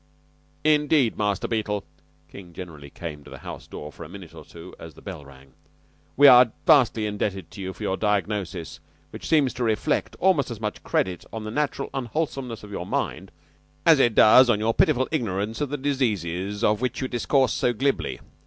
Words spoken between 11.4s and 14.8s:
the natural unwholesomeness of your mind as it does upon your